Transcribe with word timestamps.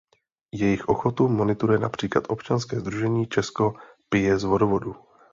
Jejich 0.51 0.89
ochotu 0.89 1.27
monitoruje 1.27 1.79
například 1.79 2.23
Občanské 2.29 2.79
sdružení 2.79 3.27
Česko 3.27 3.73
pije 4.09 4.39
z 4.39 4.43
vodovodu. 4.43 4.95